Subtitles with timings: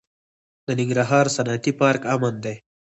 [0.65, 2.55] د ننګرهار صنعتي پارک امن دی؟